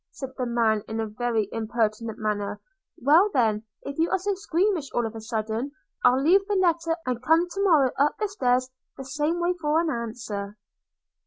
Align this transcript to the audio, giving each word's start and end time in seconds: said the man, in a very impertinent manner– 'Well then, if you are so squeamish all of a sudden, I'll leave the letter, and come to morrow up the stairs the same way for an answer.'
said 0.09 0.31
the 0.35 0.47
man, 0.47 0.81
in 0.87 0.99
a 0.99 1.05
very 1.05 1.47
impertinent 1.51 2.17
manner– 2.17 2.59
'Well 3.03 3.29
then, 3.35 3.65
if 3.83 3.99
you 3.99 4.09
are 4.09 4.17
so 4.17 4.33
squeamish 4.33 4.89
all 4.95 5.05
of 5.05 5.13
a 5.13 5.21
sudden, 5.21 5.73
I'll 6.03 6.19
leave 6.19 6.41
the 6.47 6.55
letter, 6.55 6.97
and 7.05 7.21
come 7.21 7.47
to 7.47 7.63
morrow 7.63 7.91
up 7.99 8.17
the 8.17 8.27
stairs 8.27 8.71
the 8.97 9.05
same 9.05 9.39
way 9.39 9.53
for 9.61 9.79
an 9.79 9.91
answer.' 9.91 10.57